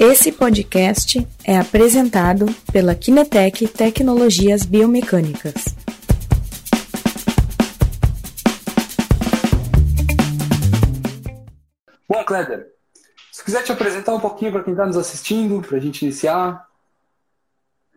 [0.00, 5.74] Esse podcast é apresentado pela Kinetec Tecnologias Biomecânicas.
[12.08, 12.68] Bom, Kleber,
[13.32, 16.64] se quiser te apresentar um pouquinho para quem está nos assistindo, para a gente iniciar.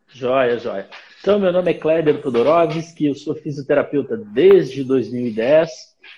[0.07, 0.89] Joia, joia.
[1.21, 5.69] Então, meu nome é Kleber Todorovski, eu sou fisioterapeuta desde 2010.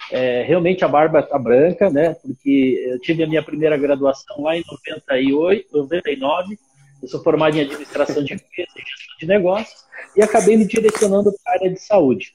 [0.09, 2.13] É, realmente a barba está branca, né?
[2.13, 6.57] Porque eu tive a minha primeira graduação lá em 98, 99.
[7.01, 9.83] Eu sou formado em administração de empresas gestão de negócios
[10.15, 12.33] e acabei me direcionando para a área de saúde.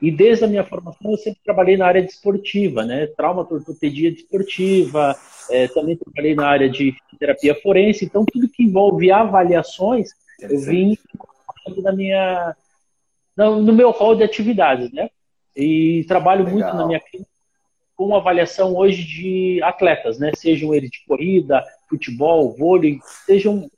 [0.00, 3.08] E desde a minha formação eu sempre trabalhei na área desportiva, né?
[3.16, 5.16] Trauma, ortopedia desportiva,
[5.50, 8.04] é, também trabalhei na área de terapia forense.
[8.04, 10.98] Então tudo que envolve avaliações eu vim
[11.82, 12.56] na minha
[13.36, 15.10] no meu rol de atividades, né?
[15.56, 16.54] E trabalho Legal.
[16.54, 17.34] muito na minha clínica
[17.96, 20.32] com avaliação hoje de atletas, né?
[20.36, 23.68] Sejam eles de corrida, futebol, vôlei, sejam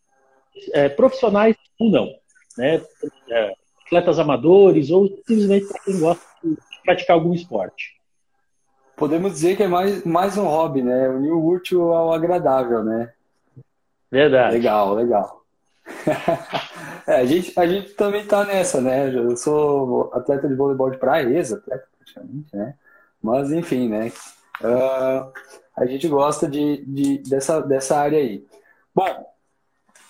[0.73, 2.15] é, profissionais ou não,
[2.57, 2.83] né?
[3.31, 3.53] É,
[3.87, 7.97] atletas amadores ou simplesmente para quem gosta de praticar algum esporte.
[8.97, 11.09] Podemos dizer que é mais, mais um hobby, né?
[11.11, 13.13] Unir o útil ao agradável, né?
[14.11, 14.57] Verdade.
[14.57, 15.43] Legal, legal.
[17.07, 19.15] é, a, gente, a gente também tá nessa, né?
[19.15, 22.75] Eu sou atleta de voleibol de praia, ex-atleta praticamente, né?
[23.23, 24.13] Mas enfim, né?
[24.61, 25.33] Uh,
[25.77, 28.45] a gente gosta de, de, dessa, dessa área aí.
[28.95, 29.27] Bom,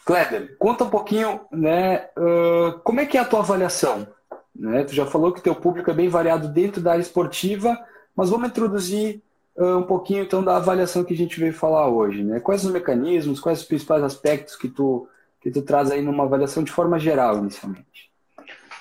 [0.05, 2.09] Kleber, conta um pouquinho, né?
[2.17, 4.07] Uh, como é que é a tua avaliação?
[4.55, 4.85] Né?
[4.85, 7.77] Tu já falou que teu público é bem variado dentro da área esportiva,
[8.15, 9.21] mas vamos introduzir
[9.57, 12.41] uh, um pouquinho então da avaliação que a gente veio falar hoje, né?
[12.41, 15.09] Quais os mecanismos, quais os principais aspectos que tu
[15.47, 18.11] que tu traz aí numa avaliação de forma geral, inicialmente?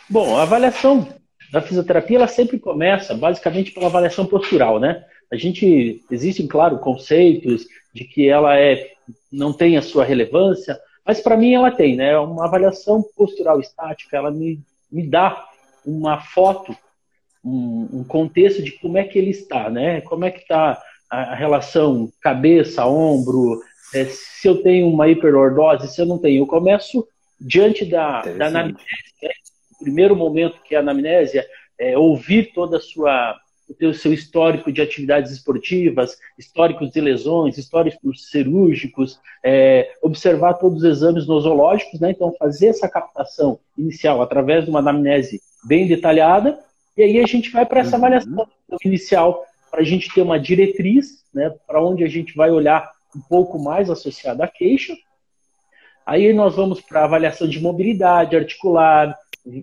[0.10, 1.08] Bom, a avaliação
[1.52, 5.06] da fisioterapia, ela sempre começa basicamente pela avaliação postural, né?
[5.32, 8.94] A gente, existem, claro, conceitos de que ela é,
[9.32, 12.18] não tem a sua relevância, mas para mim ela tem, né?
[12.18, 14.60] Uma avaliação postural estática, ela me,
[14.92, 15.46] me dá
[15.86, 16.76] uma foto,
[17.44, 20.02] um, um contexto de como é que ele está, né?
[20.02, 20.82] Como é que está
[21.12, 23.62] a relação cabeça, ombro,
[23.94, 26.44] é, se eu tenho uma hiperlordose, se eu não tenho.
[26.44, 27.08] Eu começo
[27.40, 28.84] diante da, da anamnese,
[29.22, 29.30] né?
[29.76, 31.46] o primeiro momento que é a anamnésia,
[31.78, 33.38] é ouvir toda a sua
[33.82, 40.84] o seu histórico de atividades esportivas, históricos de lesões, históricos cirúrgicos, é, observar todos os
[40.84, 42.12] exames nosológicos, né?
[42.12, 46.60] então fazer essa captação inicial através de uma anamnese bem detalhada,
[46.96, 48.06] e aí a gente vai para essa uhum.
[48.06, 48.48] avaliação
[48.84, 51.52] inicial, para a gente ter uma diretriz, né?
[51.66, 54.96] para onde a gente vai olhar um pouco mais associada à queixa.
[56.06, 59.18] Aí nós vamos para avaliação de mobilidade articular,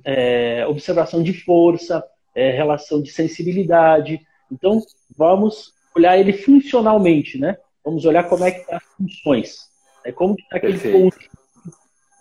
[0.04, 2.02] é, observação de força,
[2.34, 4.20] é, relação de sensibilidade.
[4.50, 4.80] Então,
[5.16, 7.56] vamos olhar ele funcionalmente, né?
[7.84, 9.56] Vamos olhar como é que está as funções.
[10.04, 11.18] É como está aquele ponto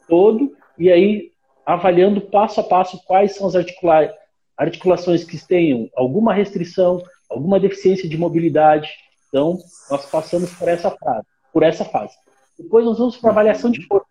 [0.08, 1.31] todo, e aí
[1.66, 4.14] avaliando passo a passo quais são as articula
[4.58, 8.90] articulações que tenham alguma restrição, alguma deficiência de mobilidade,
[9.31, 9.58] então,
[9.90, 11.25] nós passamos por essa fase.
[11.53, 12.14] Por essa fase.
[12.59, 14.06] Depois nós vamos para avaliação de força,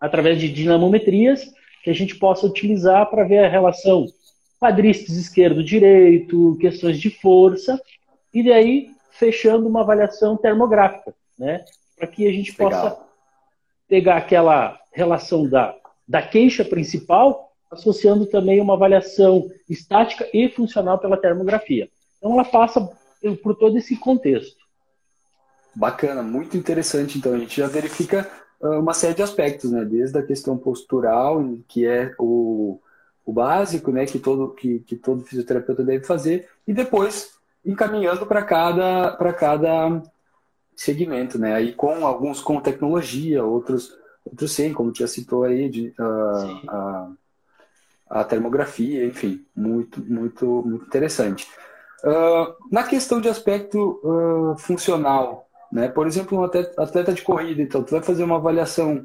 [0.00, 1.44] através de dinamometrias
[1.84, 4.06] que a gente possa utilizar para ver a relação
[4.58, 7.78] quadríceps esquerdo-direito, questões de força,
[8.32, 11.62] e daí fechando uma avaliação termográfica, né?
[11.94, 13.08] Para que a gente possa Legal.
[13.86, 15.76] pegar aquela relação da,
[16.08, 21.90] da queixa principal, associando também uma avaliação estática e funcional pela termografia.
[22.16, 22.90] Então ela passa
[23.42, 24.66] por todo esse contexto.
[25.74, 27.18] Bacana, muito interessante.
[27.18, 28.28] Então, a gente já verifica
[28.60, 29.84] uh, uma série de aspectos, né?
[29.84, 32.80] Desde a questão postural, que é o,
[33.24, 34.06] o básico, né?
[34.06, 40.02] Que todo, que, que todo fisioterapeuta deve fazer, e depois encaminhando para cada, para cada
[40.74, 41.54] segmento, né?
[41.54, 43.92] Aí com alguns com tecnologia, outros,
[44.24, 47.10] outros sem, como já citou aí, de, uh, a,
[48.08, 51.46] a termografia, enfim, muito, muito, muito interessante.
[52.04, 55.88] Uh, na questão de aspecto uh, funcional, né?
[55.88, 59.04] Por exemplo, um atleta de corrida, então, tu vai fazer uma avaliação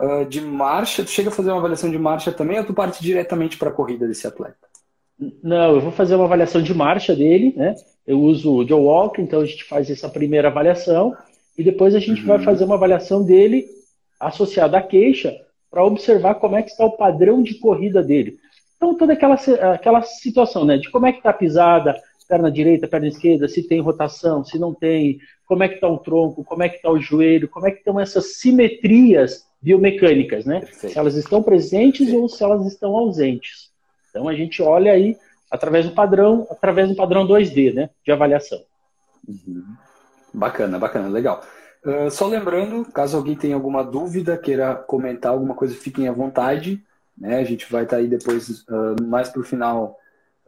[0.00, 3.02] uh, de marcha, tu chega a fazer uma avaliação de marcha também ou tu parte
[3.02, 4.66] diretamente para a corrida desse atleta?
[5.42, 7.74] Não, eu vou fazer uma avaliação de marcha dele, né?
[8.06, 11.16] Eu uso o Joe Walk, então a gente faz essa primeira avaliação
[11.56, 12.26] e depois a gente uhum.
[12.26, 13.66] vai fazer uma avaliação dele
[14.20, 15.34] associada à queixa
[15.70, 18.38] para observar como é que está o padrão de corrida dele.
[18.76, 19.36] Então, toda aquela,
[19.72, 20.76] aquela situação, né?
[20.76, 24.58] De como é que está a pisada, perna direita, perna esquerda, se tem rotação, se
[24.58, 27.66] não tem, como é que está o tronco, como é que está o joelho, como
[27.66, 30.60] é que estão essas simetrias biomecânicas, né?
[30.60, 30.92] Perfeito.
[30.92, 32.22] Se elas estão presentes Perfeito.
[32.22, 33.70] ou se elas estão ausentes.
[34.10, 35.16] Então a gente olha aí
[35.50, 38.62] através do padrão, através do padrão 2D, né, de avaliação.
[39.26, 39.64] Uhum.
[40.32, 41.42] Bacana, bacana, legal.
[41.84, 46.82] Uh, só lembrando, caso alguém tenha alguma dúvida, queira comentar alguma coisa, fiquem à vontade.
[47.16, 47.38] Né?
[47.38, 49.96] A gente vai estar tá aí depois, uh, mais para o final,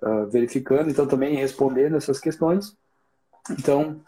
[0.03, 2.77] uh, verificando, então também respondendo essas questões.
[3.51, 4.01] Então,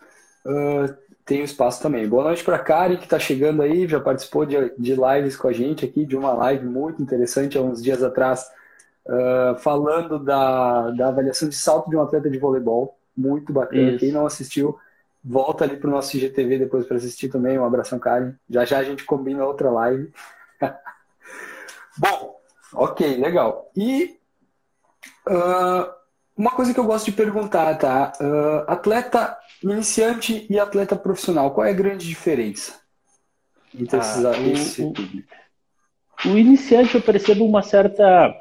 [1.24, 2.06] tem o espaço também.
[2.06, 5.48] Boa noite para a Karen, que está chegando aí, já participou de, de lives com
[5.48, 8.50] a gente aqui, de uma live muito interessante há uns dias atrás,
[9.60, 12.98] falando da, da avaliação de salto de um atleta de voleibol.
[13.16, 13.92] Muito bacana.
[13.92, 13.98] Isso.
[14.00, 14.78] Quem não assistiu,
[15.22, 17.58] Volta ali pro nosso IGTV depois para assistir também.
[17.58, 18.32] Um abração, Karen.
[18.48, 20.10] Já já a gente combina outra live.
[21.98, 22.40] Bom,
[22.72, 23.70] ok, legal.
[23.76, 24.18] E
[25.28, 25.90] uh,
[26.36, 28.12] uma coisa que eu gosto de perguntar, tá?
[28.20, 32.80] Uh, atleta iniciante e atleta profissional, qual é a grande diferença
[33.78, 38.34] entre ah, esses, o, o, o, iniciante eu percebo uma certa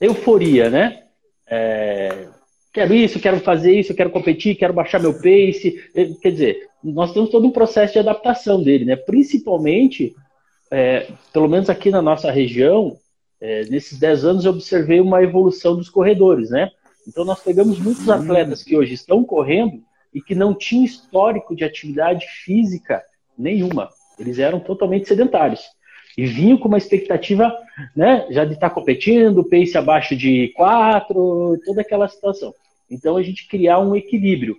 [0.00, 1.04] euforia, né?
[1.46, 2.28] É,
[2.72, 5.82] quero isso, quero fazer isso, quero competir, quero baixar meu pace.
[5.94, 8.96] É, quer dizer, nós temos todo um processo de adaptação dele, né?
[8.96, 10.14] Principalmente,
[10.70, 12.96] é, pelo menos aqui na nossa região,
[13.44, 16.70] é, nesses 10 anos eu observei uma evolução dos corredores, né?
[17.06, 19.82] Então nós pegamos muitos atletas que hoje estão correndo
[20.14, 23.02] e que não tinham histórico de atividade física
[23.36, 23.90] nenhuma.
[24.18, 25.60] Eles eram totalmente sedentários
[26.16, 27.54] e vinham com uma expectativa
[27.94, 32.54] né, já de estar competindo, pace abaixo de 4, toda aquela situação.
[32.90, 34.56] Então a gente criar um equilíbrio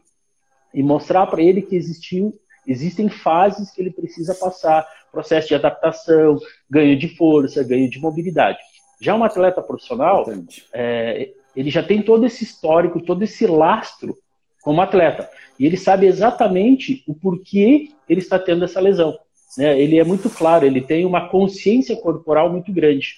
[0.72, 6.38] e mostrar para ele que existiu, existem fases que ele precisa passar, processo de adaptação,
[6.70, 8.60] ganho de força, ganho de mobilidade.
[9.00, 10.25] Já um atleta profissional,
[10.74, 14.18] é, ele já tem todo esse histórico, todo esse lastro
[14.62, 15.30] como atleta.
[15.59, 19.18] E ele sabe exatamente o porquê ele está tendo essa lesão.
[19.57, 19.80] Né?
[19.80, 23.15] Ele é muito claro, ele tem uma consciência corporal muito grande.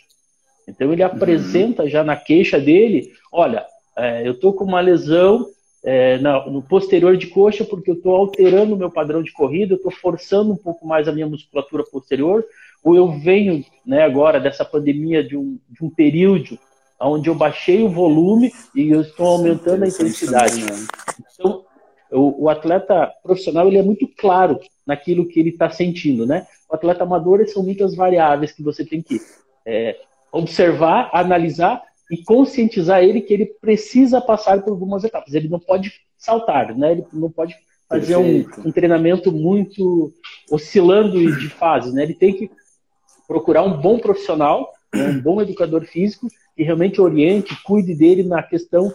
[0.67, 1.89] Então ele apresenta uhum.
[1.89, 3.65] já na queixa dele, olha,
[3.95, 5.47] é, eu estou com uma lesão
[5.83, 9.77] é, no posterior de coxa porque eu estou alterando o meu padrão de corrida, eu
[9.77, 12.43] estou forçando um pouco mais a minha musculatura posterior,
[12.83, 16.57] ou eu venho né, agora dessa pandemia de um, de um período
[16.99, 20.65] onde eu baixei o volume e eu estou aumentando a intensidade.
[21.33, 21.63] Então,
[22.11, 26.47] o, o, atleta profissional ele é muito claro naquilo que ele está sentindo, né?
[26.69, 29.19] O atleta amador são muitas variáveis que você tem que
[29.65, 29.95] é,
[30.31, 35.33] observar, analisar e conscientizar ele que ele precisa passar por algumas etapas.
[35.33, 36.93] Ele não pode saltar, né?
[36.93, 37.55] Ele não pode
[37.89, 40.13] fazer um, um, treinamento muito
[40.51, 42.03] oscilando de fase, né?
[42.03, 42.49] Ele tem que
[43.27, 45.09] procurar um bom profissional, né?
[45.09, 48.91] um bom educador físico que realmente oriente, cuide dele na questão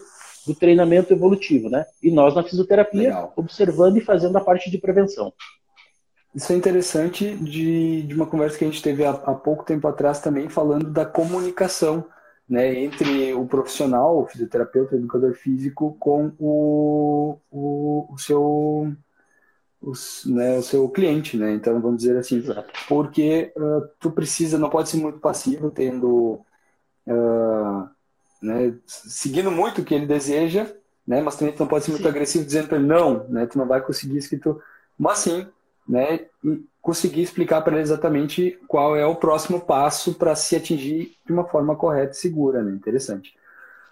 [0.46, 1.84] do treinamento evolutivo, né?
[2.02, 3.32] E nós na fisioterapia Legal.
[3.36, 5.32] observando e fazendo a parte de prevenção.
[6.34, 9.86] Isso é interessante de, de uma conversa que a gente teve há, há pouco tempo
[9.86, 12.04] atrás também falando da comunicação
[12.48, 18.92] né, entre o profissional, o fisioterapeuta, o educador físico, com o, o, o seu
[19.82, 19.92] o,
[20.26, 21.52] né, o seu cliente, né?
[21.52, 22.72] Então vamos dizer assim, Exato.
[22.88, 26.40] porque uh, tu precisa, não pode ser muito passivo, tendo
[27.06, 27.88] uh,
[28.40, 30.72] né, seguindo muito o que ele deseja,
[31.06, 31.20] né?
[31.20, 32.08] Mas também tu não pode ser muito sim.
[32.08, 33.46] agressivo dizendo para ele não, né?
[33.46, 34.60] Tu não vai conseguir isso que tu,
[34.96, 35.46] mas sim,
[35.88, 36.26] né?
[36.80, 41.44] conseguir explicar para ele exatamente qual é o próximo passo para se atingir de uma
[41.44, 42.72] forma correta e segura, né?
[42.72, 43.34] Interessante.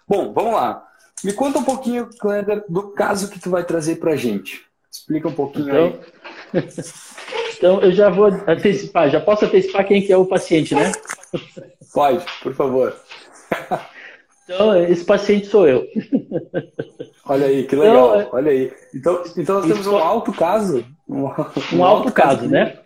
[0.05, 0.85] Bom, vamos lá.
[1.23, 4.69] Me conta um pouquinho, Cléder, do caso que tu vai trazer para a gente.
[4.91, 5.99] Explica um pouquinho então,
[6.53, 6.63] aí.
[7.57, 10.91] Então, eu já vou antecipar, já posso antecipar quem que é o paciente, né?
[11.93, 12.95] Pode, por favor.
[14.43, 15.87] Então, esse paciente sou eu.
[17.23, 18.19] Olha aí, que legal.
[18.19, 18.73] Então, é, Olha aí.
[18.95, 20.83] Então, então nós temos um alto caso.
[21.07, 22.79] Um, um, alto, alto caso, caso né?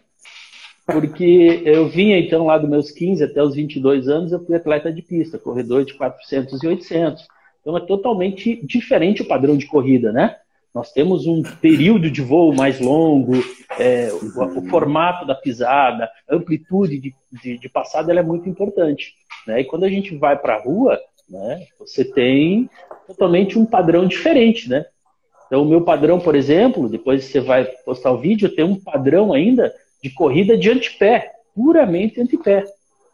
[0.85, 4.91] Porque eu vinha, então, lá dos meus 15 até os 22 anos, eu fui atleta
[4.91, 7.27] de pista, corredor de 400 e 800.
[7.61, 10.35] Então, é totalmente diferente o padrão de corrida, né?
[10.75, 13.33] Nós temos um período de voo mais longo,
[13.79, 19.13] é, o, o, formato da pisada, a amplitude de, de, de passada é muito importante.
[19.47, 19.61] Né?
[19.61, 21.65] E quando a gente vai para a rua, né?
[21.79, 22.69] Você tem
[23.07, 24.85] totalmente um padrão diferente, né?
[25.47, 29.33] Então, o meu padrão, por exemplo, depois você vai postar o vídeo, tem um padrão
[29.33, 32.65] ainda de corrida de antepé, puramente antepé.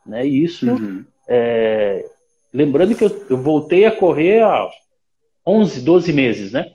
[0.06, 0.26] Né?
[0.26, 1.06] E isso, uhum.
[1.28, 2.06] é...
[2.54, 4.70] lembrando que eu, eu, voltei a correr há
[5.46, 6.72] 11, 12 meses, né?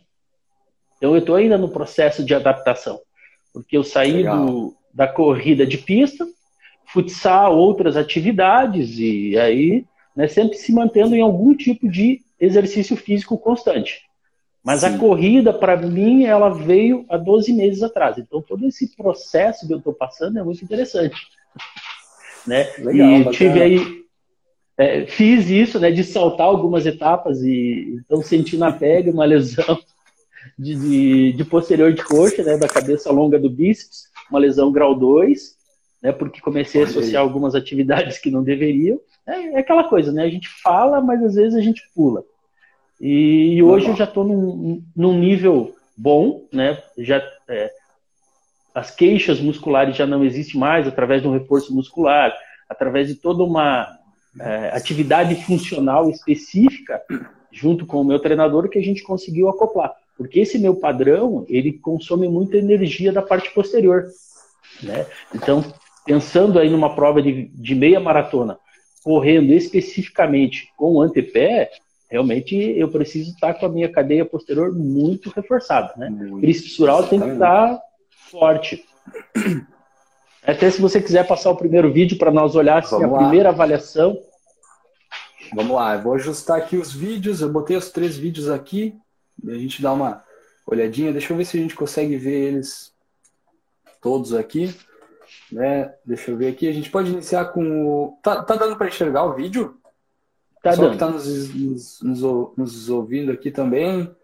[0.96, 3.00] Então, eu estou ainda no processo de adaptação,
[3.52, 6.26] porque eu saí do, da corrida de pista,
[6.86, 9.84] futsal, outras atividades, e aí
[10.14, 14.00] né, sempre se mantendo em algum tipo de exercício físico constante.
[14.64, 14.86] Mas Sim.
[14.86, 18.18] a corrida, para mim, ela veio há 12 meses atrás.
[18.18, 21.16] Então, todo esse processo que eu estou passando é muito interessante.
[22.46, 22.68] né?
[22.78, 24.04] Legal, e tive aí,
[24.76, 29.78] é, fiz isso, né, de saltar algumas etapas e então senti na pega uma lesão
[30.58, 34.08] de, de, de posterior de coxa, né, da cabeça longa do bíceps.
[34.30, 35.56] uma lesão grau 2,
[36.02, 39.00] né, porque comecei a associar algumas atividades que não deveriam.
[39.26, 40.22] É, é, aquela coisa, né?
[40.22, 42.22] A gente fala, mas às vezes a gente pula.
[43.00, 46.82] E, e hoje eu já estou num, num, nível bom, né?
[46.96, 47.72] Já, é,
[48.74, 52.34] as queixas musculares já não existem mais através de um reforço muscular,
[52.68, 53.88] através de toda uma
[54.40, 57.02] é, atividade funcional específica
[57.50, 59.94] junto com o meu treinador que a gente conseguiu acoplar.
[60.16, 64.06] Porque esse meu padrão, ele consome muita energia da parte posterior.
[64.82, 65.06] Né?
[65.34, 65.64] Então,
[66.04, 68.58] pensando aí numa prova de, de meia maratona,
[69.04, 71.70] correndo especificamente com o antepé,
[72.10, 75.92] realmente eu preciso estar com a minha cadeia posterior muito reforçada.
[75.96, 76.08] Né?
[76.08, 76.44] Muito
[77.08, 77.78] tem que estar
[78.30, 78.84] forte.
[80.46, 83.18] Até se você quiser passar o primeiro vídeo para nós olhar assim, a lá.
[83.18, 84.16] primeira avaliação.
[85.54, 87.40] Vamos lá, eu vou ajustar aqui os vídeos.
[87.40, 88.94] Eu botei os três vídeos aqui.
[89.44, 90.24] A gente dá uma
[90.66, 91.12] olhadinha.
[91.12, 92.92] Deixa eu ver se a gente consegue ver eles
[94.00, 94.74] todos aqui.
[95.50, 95.94] Né?
[96.04, 96.68] Deixa eu ver aqui.
[96.68, 98.18] A gente pode iniciar com o.
[98.22, 99.80] Tá, tá dando para enxergar o vídeo?
[100.62, 100.90] Tá Só dando.
[100.90, 104.14] que está nos, nos, nos, nos ouvindo aqui também.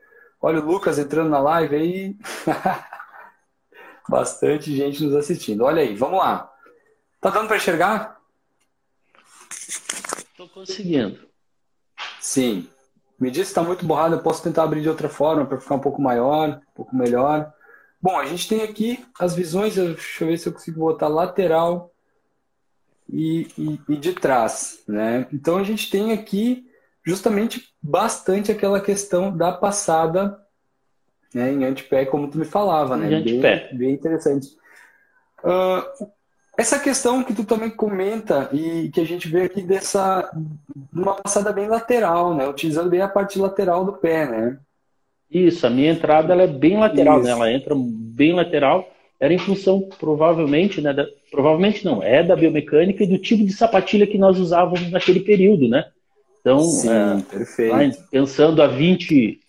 [0.40, 2.16] Olha o Lucas entrando na live aí.
[4.08, 5.62] Bastante gente nos assistindo.
[5.62, 6.52] Olha aí, vamos lá.
[7.20, 8.20] Tá dando para enxergar?
[9.50, 11.28] Estou conseguindo.
[12.20, 12.68] Sim.
[13.22, 15.76] Me disse que está muito borrado, eu posso tentar abrir de outra forma para ficar
[15.76, 17.52] um pouco maior, um pouco melhor.
[18.00, 21.92] Bom, a gente tem aqui as visões, deixa eu ver se eu consigo botar lateral
[23.08, 25.28] e, e, e de trás, né?
[25.32, 26.66] Então a gente tem aqui
[27.04, 30.36] justamente bastante aquela questão da passada
[31.32, 33.20] né, em antepé, como tu me falava, né?
[33.68, 34.48] Bem, bem, interessante.
[35.44, 36.08] Uh,
[36.56, 40.30] essa questão que tu também comenta e que a gente vê aqui dessa
[40.92, 42.46] uma passada bem lateral, né?
[42.46, 44.58] Utilizando bem a parte lateral do pé, né?
[45.30, 47.30] Isso, a minha entrada ela é bem lateral, né?
[47.30, 48.86] Ela entra bem lateral.
[49.18, 50.92] Era em função, provavelmente, né?
[50.92, 55.20] Da, provavelmente não, é da biomecânica e do tipo de sapatilha que nós usávamos naquele
[55.20, 55.86] período, né?
[56.40, 59.40] Então, Sim, é, pensando há 20,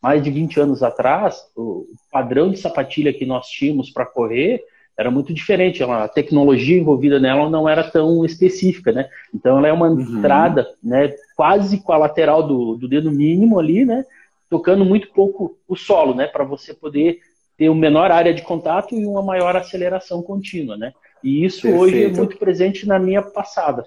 [0.00, 4.62] mais de 20 anos atrás, o padrão de sapatilha que nós tínhamos para correr
[4.96, 5.82] era muito diferente.
[5.82, 9.08] A tecnologia envolvida nela não era tão específica, né?
[9.34, 10.00] Então ela é uma uhum.
[10.00, 11.14] entrada, né?
[11.34, 14.04] Quase com a lateral do, do dedo mínimo ali, né?
[14.50, 16.26] Tocando muito pouco o solo, né?
[16.26, 17.20] Para você poder
[17.56, 20.92] ter uma menor área de contato e uma maior aceleração contínua, né?
[21.22, 21.82] E isso Perfeito.
[21.82, 23.86] hoje é muito presente na minha passada.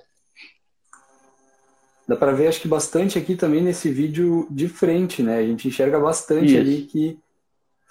[2.07, 5.39] Dá para ver, acho que bastante aqui também nesse vídeo de frente, né?
[5.39, 6.59] A gente enxerga bastante isso.
[6.59, 7.17] ali que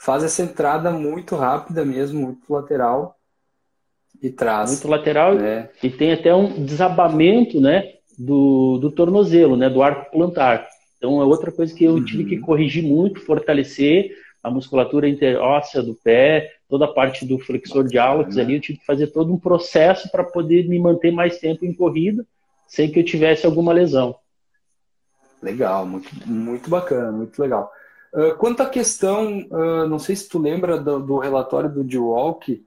[0.04, 3.16] faz essa entrada muito rápida mesmo, muito lateral
[4.22, 4.70] e traz.
[4.72, 5.70] Muito lateral né?
[5.82, 10.68] e tem até um desabamento, né, do, do tornozelo, né, do arco plantar.
[10.98, 12.04] Então é outra coisa que eu uhum.
[12.04, 17.88] tive que corrigir muito, fortalecer a musculatura interóssea do pé, toda a parte do flexor
[17.88, 21.38] de hálux ali, eu tive que fazer todo um processo para poder me manter mais
[21.38, 22.26] tempo em corrida,
[22.68, 24.14] sem que eu tivesse alguma lesão.
[25.42, 27.70] Legal, muito, muito bacana, muito legal.
[28.14, 32.64] Uh, quanto à questão, uh, não sei se tu lembra do, do relatório do DeWalk,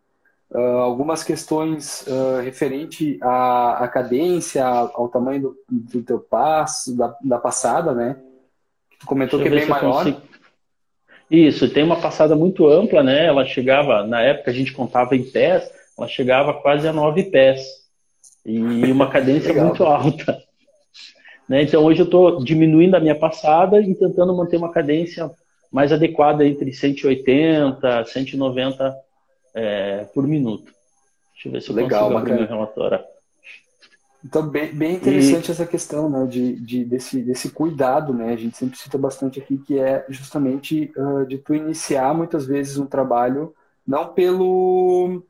[0.52, 7.16] uh, algumas questões uh, referente à, à, cadência, ao tamanho do, do teu passo, da,
[7.24, 8.18] da, passada, né?
[9.00, 10.04] Tu comentou Deixa que é bem maior.
[10.04, 10.22] Consigo...
[11.32, 13.26] Isso, tem uma passada muito ampla, né?
[13.26, 17.66] Ela chegava, na época a gente contava em pés, ela chegava quase a nove pés.
[18.46, 18.60] E
[18.92, 20.47] uma cadência muito alta.
[21.48, 21.64] Né?
[21.64, 25.32] Então hoje eu estou diminuindo a minha passada e tentando manter uma cadência
[25.72, 28.96] mais adequada entre 180 e 190
[29.54, 30.72] é, por minuto.
[31.34, 33.00] Deixa eu ver se eu Legal, consigo abrir meu relatório.
[34.26, 35.52] Então, bem, bem interessante e...
[35.52, 38.34] essa questão né, de, de, desse, desse cuidado, né?
[38.34, 42.78] A gente sempre cita bastante aqui que é justamente uh, de tu iniciar muitas vezes
[42.78, 43.54] um trabalho
[43.88, 45.24] não pelo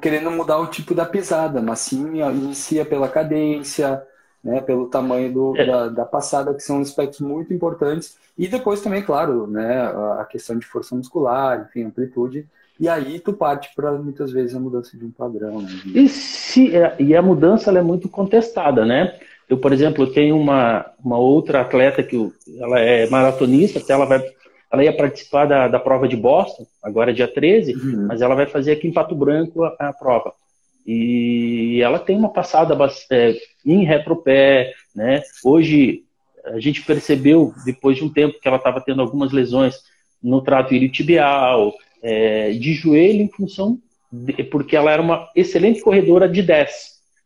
[0.00, 4.02] querendo mudar o tipo da pisada, mas sim inicia pela cadência,
[4.42, 5.66] né, pelo tamanho do, é.
[5.66, 8.16] da, da, passada, que são aspectos muito importantes.
[8.36, 9.82] E depois também, claro, né,
[10.18, 12.46] a questão de força muscular, enfim, amplitude.
[12.80, 15.62] E aí tu parte para muitas vezes a mudança de um padrão.
[15.62, 15.68] Né?
[15.94, 19.14] E, se, é, e a mudança é muito contestada, né?
[19.48, 24.24] Eu, por exemplo, tenho uma, uma outra atleta que ela é maratonista, até ela vai
[24.72, 28.06] ela ia participar da, da prova de Boston, agora dia 13, uhum.
[28.08, 30.32] mas ela vai fazer aqui em Pato Branco a, a prova.
[30.86, 32.76] E ela tem uma passada
[33.10, 33.34] é,
[33.64, 35.22] em retropé, né?
[35.44, 36.04] Hoje
[36.44, 39.76] a gente percebeu, depois de um tempo, que ela estava tendo algumas lesões
[40.22, 41.72] no trato iliotibial,
[42.02, 43.78] é, de joelho, em função
[44.12, 46.70] de, porque ela era uma excelente corredora de 10.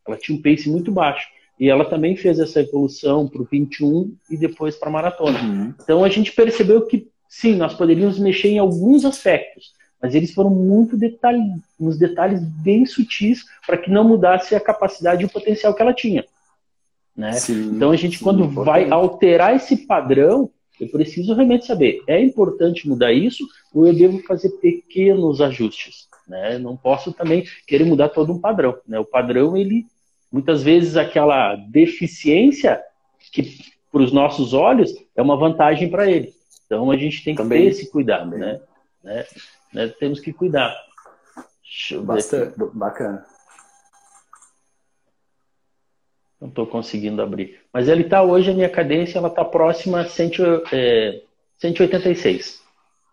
[0.07, 1.27] Ela tinha um pace muito baixo.
[1.59, 5.41] E ela também fez essa evolução para o 21 e depois para a maratona.
[5.41, 5.75] Uhum.
[5.83, 10.51] Então a gente percebeu que sim, nós poderíamos mexer em alguns aspectos, mas eles foram
[10.51, 11.43] muito detalhe,
[11.81, 15.95] uns detalhes bem sutis para que não mudasse a capacidade e o potencial que ela
[15.95, 16.25] tinha.
[17.17, 17.33] Né?
[17.33, 18.65] Sim, então a gente, sim, quando importante.
[18.65, 24.19] vai alterar esse padrão, eu preciso realmente saber, é importante mudar isso ou eu devo
[24.25, 26.07] fazer pequenos ajustes?
[26.29, 26.59] Né?
[26.59, 28.77] Não posso também querer mudar todo um padrão.
[28.87, 28.99] Né?
[28.99, 29.87] O padrão, ele,
[30.31, 32.83] muitas vezes, aquela deficiência
[33.33, 33.59] que
[33.91, 36.35] para os nossos olhos é uma vantagem para ele.
[36.67, 38.61] Então a gente tem que também, ter esse cuidado, né?
[39.07, 39.25] Né?
[39.73, 39.89] né?
[39.89, 40.77] Temos que cuidar.
[42.03, 43.25] Bastante, bacana.
[46.41, 47.61] Não estou conseguindo abrir.
[47.73, 50.33] Mas ele está hoje, a minha cadência, ela está próxima a 100,
[50.73, 51.23] é,
[51.59, 52.63] 186.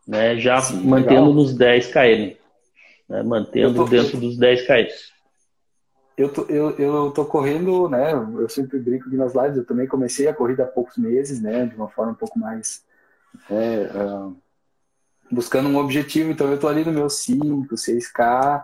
[0.06, 0.38] Né?
[0.38, 1.34] Já Sim, mantendo legal.
[1.34, 2.36] nos 10 km.
[3.08, 3.24] Né?
[3.24, 4.88] Mantendo tô, dentro dos 10 km.
[6.18, 8.12] Eu tô, eu, eu tô correndo, né?
[8.14, 11.66] Eu sempre brinco aqui nas lives, eu também comecei a corrida há poucos meses, né?
[11.66, 12.84] De uma forma um pouco mais.
[13.50, 14.36] É, uh,
[15.32, 18.64] buscando um objetivo, então eu tô ali no meu 5, 6K,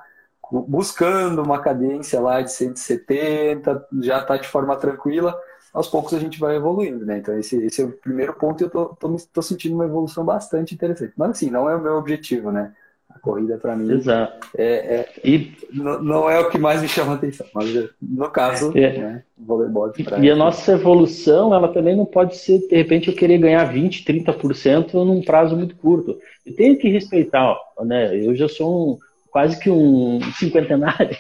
[0.67, 5.39] buscando uma cadência lá de 170, já está de forma tranquila,
[5.73, 7.19] aos poucos a gente vai evoluindo, né?
[7.19, 10.25] Então esse, esse é o primeiro ponto e eu tô, tô, tô, sentindo uma evolução
[10.25, 11.13] bastante interessante.
[11.15, 12.73] Mas assim, não é o meu objetivo, né?
[13.21, 14.47] Corrida para mim Exato.
[14.57, 15.51] É, é e...
[15.71, 18.97] não, é o que mais me chama a atenção, mas no caso, é.
[18.97, 20.23] né, voleibol de praia.
[20.23, 24.03] E a nossa evolução, ela também não pode ser, de repente, eu querer ganhar 20,
[24.05, 26.17] 30% num prazo muito curto.
[26.45, 28.15] Eu tenho que respeitar, né?
[28.15, 28.97] Eu já sou um
[29.31, 31.17] quase que um cinquentenário.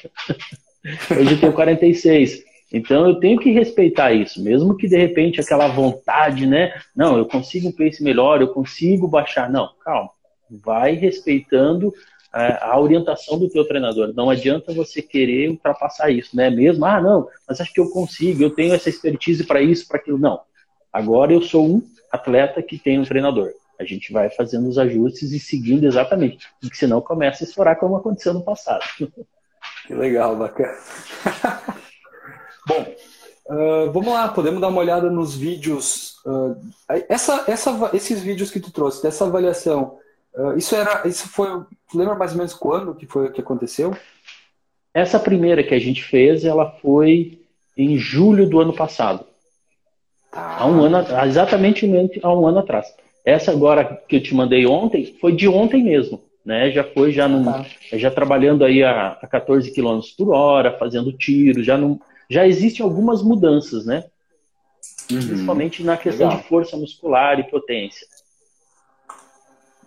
[1.11, 2.49] Hoje eu tenho 46.
[2.71, 6.71] Então eu tenho que respeitar isso, mesmo que de repente aquela vontade, né?
[6.95, 9.49] Não, eu consigo um pace melhor, eu consigo baixar.
[9.49, 10.11] Não, calma.
[10.49, 11.93] Vai respeitando
[12.31, 14.13] a, a orientação do teu treinador.
[14.13, 16.49] Não adianta você querer ultrapassar isso, né?
[16.49, 19.97] Mesmo, ah, não, mas acho que eu consigo, eu tenho essa expertise para isso, para
[19.97, 20.17] aquilo.
[20.17, 20.41] Não.
[20.91, 23.51] Agora eu sou um atleta que tem um treinador.
[23.79, 27.95] A gente vai fazendo os ajustes e seguindo exatamente, porque senão começa a estourar como
[27.95, 28.83] aconteceu no passado.
[29.85, 30.71] Que legal, bacana.
[32.65, 32.95] Bom,
[33.49, 36.17] uh, vamos lá, podemos dar uma olhada nos vídeos.
[36.25, 36.55] Uh,
[37.09, 39.97] essa, essa, esses vídeos que tu trouxe, dessa avaliação,
[40.39, 41.47] uh, isso era, isso foi,
[41.93, 43.95] lembra mais ou menos quando que foi que aconteceu?
[44.93, 47.39] Essa primeira que a gente fez, ela foi
[47.77, 49.25] em julho do ano passado.
[50.31, 50.57] Tá.
[50.59, 51.89] Há um ano, exatamente
[52.21, 52.87] há um ano atrás.
[53.25, 56.71] Essa agora que eu te mandei ontem foi de ontem mesmo, né?
[56.71, 57.65] Já foi já num, tá.
[57.93, 61.99] já trabalhando aí a, a 14 km por hora, fazendo tiro, já não,
[62.29, 64.05] já existem algumas mudanças, né?
[65.11, 65.27] Uhum.
[65.27, 66.41] Principalmente na questão Legal.
[66.41, 68.07] de força muscular e potência.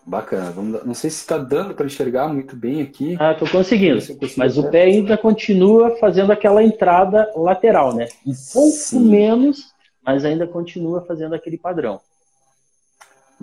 [0.04, 0.52] Bacana.
[0.84, 3.16] Não sei se está dando para enxergar muito bem aqui.
[3.20, 4.02] Ah, estou conseguindo.
[4.36, 8.08] Mas o pé ainda continua fazendo aquela entrada lateral, né?
[8.26, 9.08] Um pouco Sim.
[9.08, 9.72] menos,
[10.04, 12.00] mas ainda continua fazendo aquele padrão.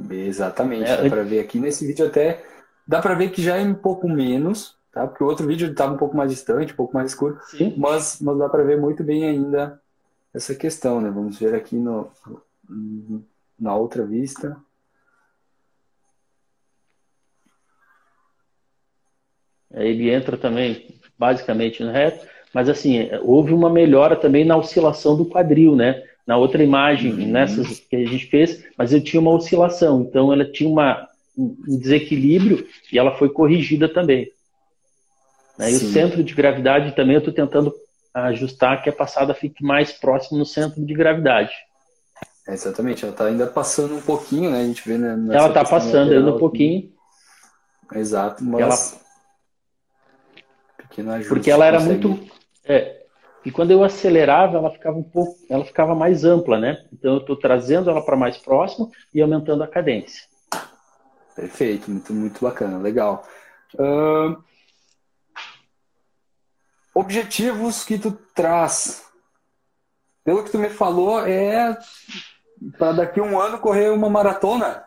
[0.10, 2.42] Exatamente, é, dá para ver aqui nesse vídeo até
[2.88, 5.06] dá para ver que já é um pouco menos, tá?
[5.06, 7.74] Porque o outro vídeo estava um pouco mais distante, um pouco mais escuro, Sim.
[7.78, 9.80] mas mas dá para ver muito bem ainda
[10.34, 11.10] essa questão, né?
[11.10, 12.10] Vamos ver aqui no
[13.60, 14.58] na outra vista.
[19.74, 25.26] Ele entra também basicamente no reto, mas assim, houve uma melhora também na oscilação do
[25.26, 26.04] quadril, né?
[26.30, 27.28] na outra imagem, uhum.
[27.28, 31.56] nessas que a gente fez, mas eu tinha uma oscilação, então ela tinha uma, um
[31.80, 34.32] desequilíbrio e ela foi corrigida também.
[35.58, 35.72] Né?
[35.72, 37.74] E o centro de gravidade também eu estou tentando
[38.14, 41.52] ajustar que a passada fique mais próximo no centro de gravidade.
[42.48, 44.62] É, exatamente, ela está ainda passando um pouquinho, né?
[44.62, 46.92] A gente vê né, Ela está passando ainda um pouquinho.
[47.92, 49.09] Exato, mas ela...
[50.98, 51.30] ajuste.
[51.30, 52.08] Porque ela era consegue...
[52.08, 52.32] muito.
[52.66, 53.00] É,
[53.46, 56.84] e quando eu acelerava, ela ficava um pouco, ela ficava mais ampla, né?
[56.92, 60.24] Então eu estou trazendo ela para mais próximo e aumentando a cadência.
[61.36, 63.24] Perfeito, muito, muito bacana, legal.
[63.76, 64.36] Uh,
[66.94, 69.06] objetivos que tu traz.
[70.24, 71.78] Pelo que tu me falou, é
[72.78, 74.84] para daqui a um ano correr uma maratona.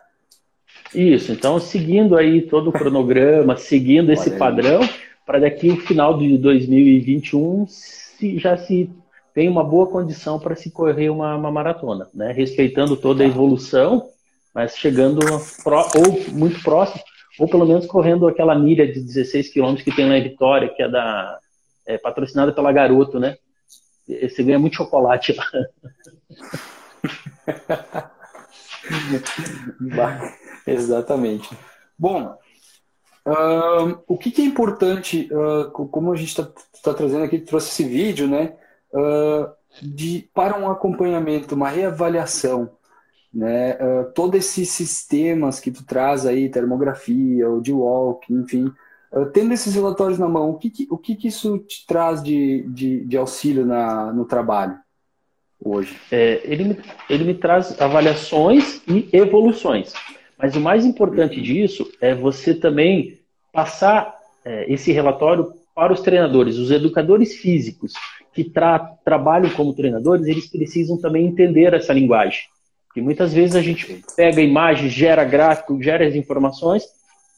[0.93, 4.81] Isso, então seguindo aí todo o cronograma, seguindo esse padrão,
[5.25, 8.89] para daqui o final de 2021 se, já se
[9.33, 12.31] tem uma boa condição para se correr uma, uma, maratona, né?
[12.31, 14.07] Respeitando toda a evolução,
[14.53, 15.21] mas chegando
[15.63, 17.01] pro, ou muito próximo,
[17.39, 20.89] ou pelo menos correndo aquela milha de 16 quilômetros que tem em Vitória, que é
[20.89, 21.39] da
[21.85, 23.37] é, patrocinada pela Garoto, né?
[24.07, 25.45] Você ganha muito chocolate lá.
[30.67, 31.49] Exatamente.
[31.97, 32.37] Bom,
[34.07, 36.43] O que, que, é importante, uh, como a gente está
[36.83, 38.53] tá trazendo aqui, trouxe esse vídeo, né?
[38.93, 39.49] Uh,
[39.81, 42.69] de, para um acompanhamento, uma reavaliação.
[43.33, 43.75] né,
[44.13, 48.71] todos esses sistemas que tu traz aí, termografia, o walk, enfim,
[49.33, 52.63] tendo esses relatórios na mão, o que, que o que, que, isso te traz de,
[52.69, 54.77] de, de auxílio na, no trabalho
[55.59, 55.99] hoje?
[56.11, 59.93] É, ele, ele me traz avaliações e evoluções.
[60.43, 63.17] Mas o mais importante disso é você também
[63.53, 67.93] passar é, esse relatório para os treinadores, os educadores físicos
[68.33, 72.41] que tra trabalham como treinadores, eles precisam também entender essa linguagem.
[72.87, 76.83] Porque muitas vezes a gente pega a imagem, gera gráfico, gera as informações,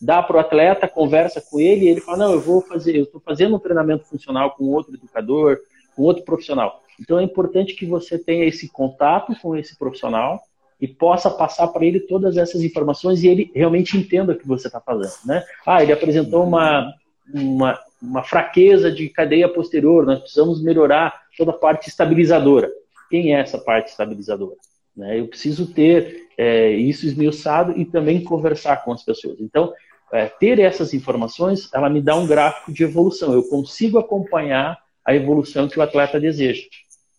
[0.02, 3.04] dá para o atleta, conversa com ele e ele fala, não, eu vou fazer, eu
[3.04, 5.60] estou fazendo um treinamento funcional com outro educador,
[5.96, 6.82] com outro profissional.
[7.00, 10.42] Então é importante que você tenha esse contato com esse profissional
[10.80, 14.68] e possa passar para ele todas essas informações e ele realmente entenda o que você
[14.68, 15.44] está fazendo, né?
[15.66, 16.94] Ah, ele apresentou uma,
[17.34, 22.70] uma, uma fraqueza de cadeia posterior, nós precisamos melhorar toda a parte estabilizadora.
[23.10, 24.58] Quem é essa parte estabilizadora?
[24.96, 25.20] Né?
[25.20, 29.40] Eu preciso ter é, isso esmiuçado e também conversar com as pessoas.
[29.40, 29.74] Então,
[30.12, 33.34] é, ter essas informações, ela me dá um gráfico de evolução.
[33.34, 36.64] Eu consigo acompanhar a evolução que o atleta deseja.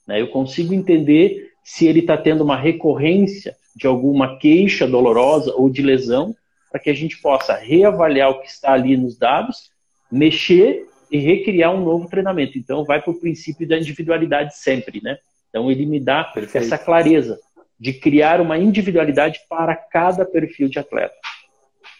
[0.07, 0.21] Né?
[0.21, 5.83] Eu consigo entender se ele está tendo uma recorrência de alguma queixa dolorosa ou de
[5.83, 6.33] lesão,
[6.70, 9.72] para que a gente possa reavaliar o que está ali nos dados,
[10.11, 12.57] mexer e recriar um novo treinamento.
[12.57, 15.18] Então, vai para o princípio da individualidade sempre, né?
[15.48, 16.64] Então, ele me dá Perfeito.
[16.64, 17.37] essa clareza
[17.79, 21.16] de criar uma individualidade para cada perfil de atleta,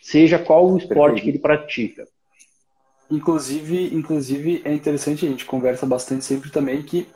[0.01, 1.25] seja qual o esporte Perfeito.
[1.25, 2.07] que ele pratica.
[3.11, 7.09] Inclusive, inclusive é interessante a gente conversa bastante sempre também que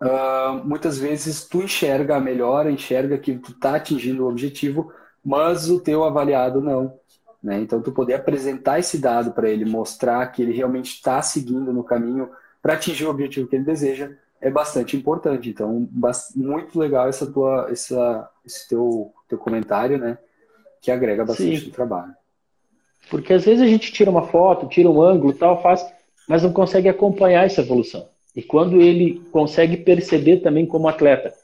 [0.00, 4.92] uh, muitas vezes tu enxerga a melhora, enxerga que tu está atingindo o objetivo,
[5.24, 6.98] mas o teu avaliado não.
[7.42, 7.60] Né?
[7.60, 11.82] Então, tu poder apresentar esse dado para ele, mostrar que ele realmente está seguindo no
[11.82, 12.30] caminho
[12.62, 15.48] para atingir o objetivo que ele deseja, é bastante importante.
[15.48, 15.88] Então,
[16.36, 20.18] muito legal essa tua, essa, esse teu, teu comentário, né?
[20.80, 21.66] Que agrega bastante Sim.
[21.66, 22.14] no trabalho.
[23.10, 25.84] Porque às vezes a gente tira uma foto, tira um ângulo, tal, faz,
[26.28, 28.08] mas não consegue acompanhar essa evolução.
[28.34, 31.34] E quando ele consegue perceber também como atleta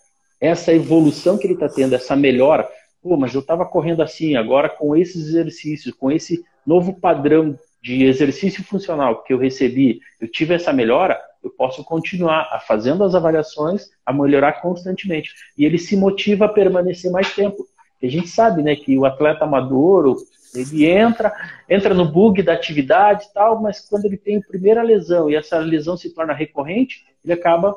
[0.40, 2.68] essa evolução que ele está tendo, essa melhora,
[3.02, 8.04] pô, mas eu estava correndo assim, agora com esses exercícios, com esse novo padrão de
[8.04, 13.88] exercício funcional que eu recebi, eu tive essa melhora, eu posso continuar fazendo as avaliações,
[14.04, 15.32] a melhorar constantemente.
[15.56, 17.66] E ele se motiva a permanecer mais tempo.
[18.02, 20.16] E a gente sabe, né, que o atleta amador,
[20.54, 21.32] ele entra,
[21.68, 25.36] entra no bug da atividade e tal, mas quando ele tem a primeira lesão e
[25.36, 27.76] essa lesão se torna recorrente, ele acaba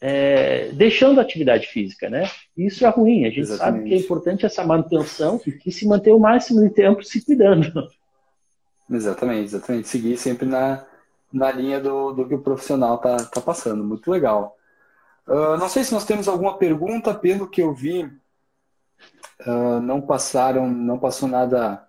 [0.00, 2.28] é, deixando a atividade física, né?
[2.56, 3.24] Isso é ruim.
[3.24, 3.78] A gente Exatamente.
[3.78, 7.88] sabe que é importante essa manutenção e se manter o máximo de tempo se cuidando.
[8.90, 9.88] Exatamente, exatamente.
[9.88, 10.84] Seguir sempre na,
[11.32, 13.82] na linha do, do que o profissional está tá passando.
[13.82, 14.56] Muito legal.
[15.26, 18.08] Uh, não sei se nós temos alguma pergunta, pelo que eu vi,
[19.46, 21.86] uh, não passaram, não passou nada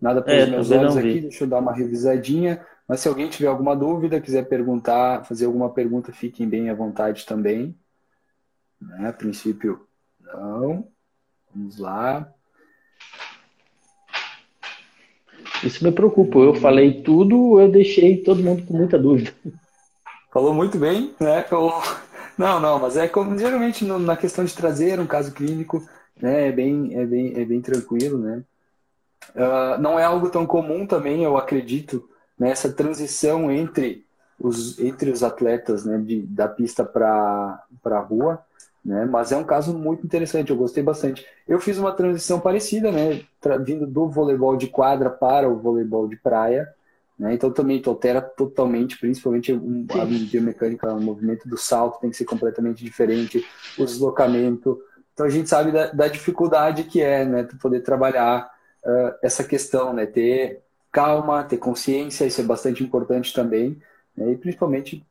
[0.00, 1.20] nada pelos é, meus olhos aqui.
[1.20, 2.64] Deixa eu dar uma revisadinha.
[2.88, 7.24] Mas se alguém tiver alguma dúvida, quiser perguntar, fazer alguma pergunta, fiquem bem à vontade
[7.24, 7.74] também.
[8.80, 9.08] Né?
[9.08, 9.86] A princípio,
[10.20, 10.88] não.
[11.54, 12.32] Vamos lá.
[15.62, 16.38] Isso me preocupa.
[16.38, 19.32] Eu falei tudo, eu deixei todo mundo com muita dúvida.
[20.32, 21.44] Falou muito bem, né?
[22.36, 25.86] Não, não, mas é como geralmente na questão de trazer um caso clínico,
[26.20, 26.48] né?
[26.48, 28.42] É bem, é bem, é bem tranquilo, né?
[29.34, 32.74] Uh, não é algo tão comum também, eu acredito, nessa né?
[32.74, 34.04] transição entre
[34.38, 35.98] os, entre os atletas, né?
[35.98, 38.44] De, da pista para a rua
[38.84, 39.04] né?
[39.04, 41.24] Mas é um caso muito interessante, eu gostei bastante.
[41.46, 43.22] Eu fiz uma transição parecida, né?
[43.64, 46.68] Vindo do voleibol de quadra para o voleibol de praia,
[47.18, 47.32] né?
[47.32, 52.16] Então também tu altera totalmente, principalmente um, a biomecânica, o movimento do salto tem que
[52.16, 53.44] ser completamente diferente,
[53.78, 54.80] o deslocamento.
[55.12, 57.44] Então a gente sabe da, da dificuldade que é, né?
[57.44, 58.50] Tu poder trabalhar
[58.84, 60.06] uh, essa questão, né?
[60.06, 63.80] Ter calma, ter consciência, isso é bastante importante também,
[64.16, 64.32] né?
[64.32, 65.04] E principalmente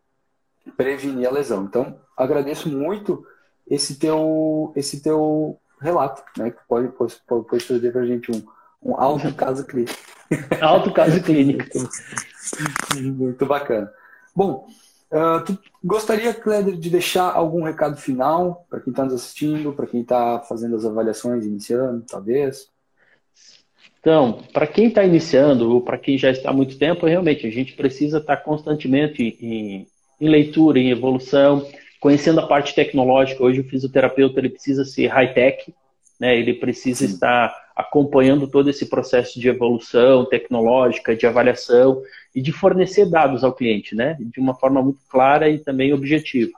[0.77, 1.63] prevenir a lesão.
[1.63, 3.25] Então agradeço muito
[3.67, 6.51] esse teu, esse teu relato, né?
[6.51, 8.43] Que pode, pode, pode trazer para a gente um,
[8.81, 9.97] um alto caso clínico.
[10.61, 11.65] Alto caso clínico.
[12.95, 13.91] Muito bacana.
[14.35, 14.67] Bom,
[15.11, 19.87] uh, tu gostaria, Cléder, de deixar algum recado final para quem está nos assistindo, para
[19.87, 22.69] quem está fazendo as avaliações, iniciando, talvez?
[23.99, 27.51] Então, para quem está iniciando ou para quem já está há muito tempo, realmente a
[27.51, 29.87] gente precisa estar tá constantemente em,
[30.19, 31.67] em leitura, em evolução,
[31.99, 35.71] conhecendo a parte tecnológica, hoje o fisioterapeuta ele precisa ser high-tech,
[36.19, 36.35] né?
[36.35, 37.13] ele precisa Sim.
[37.13, 42.01] estar acompanhando todo esse processo de evolução tecnológica, de avaliação
[42.35, 44.17] e de fornecer dados ao cliente, né?
[44.19, 46.51] de uma forma muito clara e também objetiva.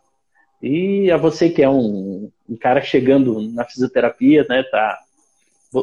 [0.61, 4.97] E a você que é um, um cara chegando na fisioterapia, né, tá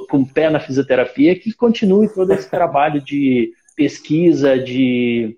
[0.09, 5.37] com o pé na fisioterapia, que continue todo esse trabalho de pesquisa, de,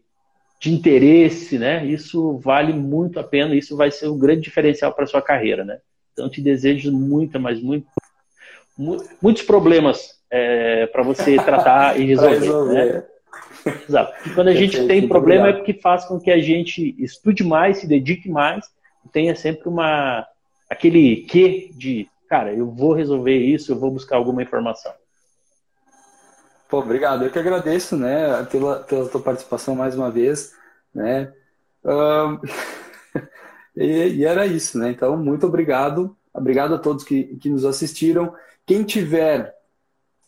[0.61, 1.87] de interesse, né?
[1.87, 5.79] Isso vale muito a pena, isso vai ser um grande diferencial para sua carreira, né?
[6.13, 7.87] Então, te desejo muita, mas muito,
[8.77, 12.39] muitos problemas é, para você tratar e resolver.
[12.39, 12.95] resolver.
[12.95, 13.05] Né?
[13.89, 14.29] Exato.
[14.29, 17.79] E quando a gente tem problema é porque faz com que a gente estude mais,
[17.79, 18.67] se dedique mais,
[19.13, 20.27] tenha sempre uma
[20.69, 24.93] aquele quê de, cara, eu vou resolver isso, eu vou buscar alguma informação.
[26.69, 27.25] Pô, obrigado.
[27.25, 30.55] Eu que agradeço, né, pela, pela tua participação mais uma vez,
[30.95, 31.31] né.
[31.85, 32.41] Um,
[33.77, 34.91] e, e, era isso, né.
[34.91, 36.17] Então, muito obrigado.
[36.33, 38.35] Obrigado a todos que, que nos assistiram.
[38.67, 39.55] Quem tiver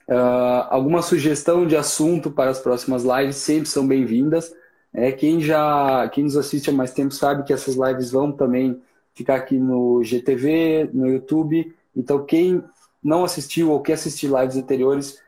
[0.08, 4.52] uh, alguma sugestão de assunto para as próximas lives, sempre são bem-vindas.
[4.92, 8.80] É, quem já, quem nos assiste há mais tempo sabe que essas lives vão também
[9.12, 11.74] ficar aqui no GTV, no YouTube.
[11.96, 12.62] Então, quem
[13.02, 15.20] não assistiu ou quer assistir lives anteriores,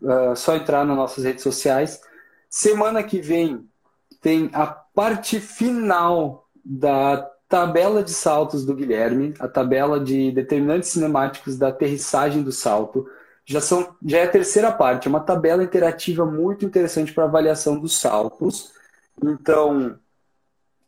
[0.00, 2.00] uh, só entrar nas nossas redes sociais.
[2.48, 3.66] Semana que vem
[4.20, 11.58] tem a parte final da tabela de saltos do Guilherme, a tabela de determinantes cinemáticos
[11.58, 13.06] da aterrissagem do salto.
[13.44, 17.78] Já, são, já é a terceira parte, é uma tabela interativa muito interessante para avaliação
[17.78, 18.72] dos saltos.
[19.22, 19.98] Então,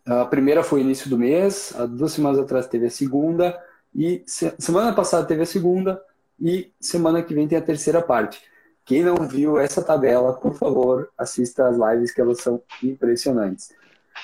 [0.06, 3.62] a primeira foi início do mês, há duas semanas atrás teve a segunda,
[3.94, 6.02] e semana passada teve a segunda,
[6.40, 8.40] e semana que vem tem a terceira parte.
[8.86, 13.70] Quem não viu essa tabela, por favor, assista as lives que elas são impressionantes.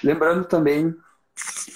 [0.02, 0.96] Lembrando também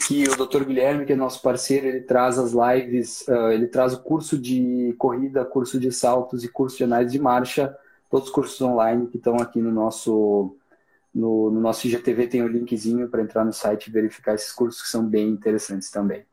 [0.07, 0.65] que o Dr.
[0.65, 4.95] Guilherme, que é nosso parceiro, ele traz as lives, uh, ele traz o curso de
[4.99, 7.77] corrida, curso de saltos e curso de análise de marcha,
[8.11, 10.57] todos os cursos online que estão aqui no nosso
[11.15, 14.53] no, no nosso IGTV tem o um linkzinho para entrar no site e verificar esses
[14.53, 16.27] cursos que são bem interessantes também.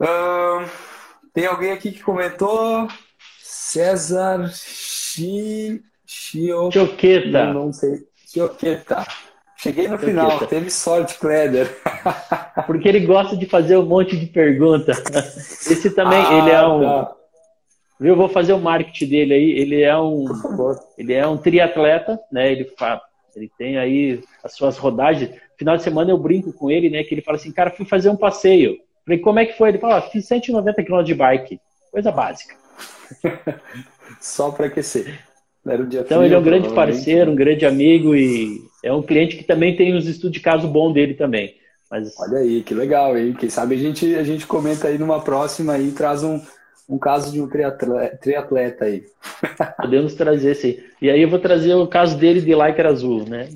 [0.00, 0.68] Uh,
[1.32, 2.88] tem alguém aqui que comentou?
[3.40, 7.46] César Chi, Chio, Choqueta.
[7.46, 8.06] Não, não sei.
[8.26, 9.06] Choqueta.
[9.64, 11.74] Cheguei no final, teve sorte, Kleder.
[12.66, 14.92] Porque ele gosta de fazer um monte de pergunta.
[14.92, 16.80] Esse também, ah, ele é um.
[16.82, 17.16] Tá.
[17.98, 19.50] Eu vou fazer o marketing dele aí.
[19.52, 20.26] Ele é um.
[20.98, 22.52] Ele é um triatleta, né?
[22.52, 23.00] Ele, faz,
[23.34, 25.30] ele tem aí as suas rodagens.
[25.56, 27.02] Final de semana eu brinco com ele, né?
[27.02, 28.76] Que ele fala assim, cara, fui fazer um passeio.
[29.06, 29.70] Falei, como é que foi?
[29.70, 31.58] Ele fala, ah, fiz 190 km de bike.
[31.90, 32.54] Coisa básica.
[34.20, 35.24] Só para aquecer.
[35.64, 39.36] Um então frio, ele é um grande parceiro, um grande amigo e é um cliente
[39.36, 41.56] que também tem uns estudos de caso bom dele também.
[41.90, 42.12] Mas...
[42.20, 43.34] Olha aí, que legal, hein?
[43.38, 46.40] Quem sabe a gente, a gente comenta aí numa próxima e traz um,
[46.88, 49.04] um caso de um triatleta, triatleta aí.
[49.80, 50.78] Podemos trazer, sim.
[51.00, 53.48] E aí eu vou trazer o caso dele de Liker Azul, né?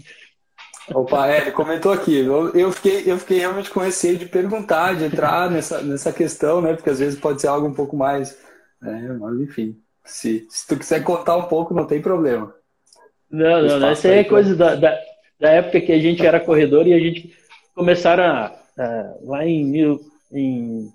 [0.95, 2.17] Opa, é, ele comentou aqui.
[2.17, 6.63] Eu, eu, fiquei, eu fiquei realmente com receio de perguntar, de entrar nessa, nessa questão,
[6.63, 6.73] né?
[6.73, 8.39] Porque às vezes pode ser algo um pouco mais.
[8.81, 9.17] Né?
[9.21, 9.77] Mas enfim.
[10.05, 12.55] Se, se tu quiser contar um pouco, não tem problema.
[13.31, 13.91] Não, não, não.
[13.91, 14.99] Essa aí é coisa da, da,
[15.41, 17.35] da, época que a gente era corredor e a gente
[17.75, 20.01] começaram a, a, lá em, mil,
[20.33, 20.91] em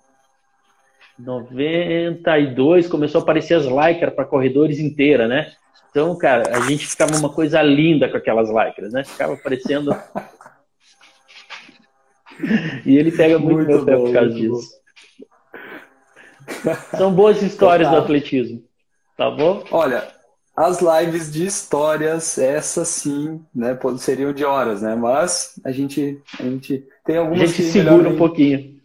[1.18, 5.52] 92 começou a aparecer as lycra para corredores inteira, né?
[5.90, 9.04] Então, cara, a gente ficava uma coisa linda com aquelas lycras, né?
[9.04, 9.92] Ficava aparecendo.
[12.84, 14.82] e ele pega muito, muito meu pé por causa disso.
[16.98, 18.64] São boas histórias do atletismo.
[19.16, 19.64] Tá bom?
[19.70, 20.12] Olha,
[20.56, 24.96] as lives de histórias, essas sim, né, seriam de horas, né?
[24.96, 28.80] Mas a gente, a gente tem algumas A gente segura um pouquinho.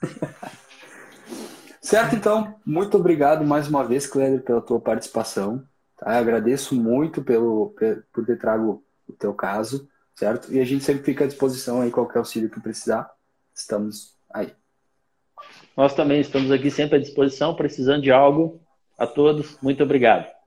[1.82, 2.54] certo, então.
[2.64, 5.64] Muito obrigado mais uma vez, Cléber, pela tua participação.
[5.96, 6.16] Tá?
[6.16, 7.74] Agradeço muito pelo,
[8.12, 10.52] por ter trago o teu caso, certo?
[10.52, 13.10] E a gente sempre fica à disposição aí, qualquer auxílio que precisar.
[13.52, 14.52] Estamos aí.
[15.76, 18.60] Nós também estamos aqui sempre à disposição, precisando de algo,
[18.96, 20.37] a todos, muito obrigado.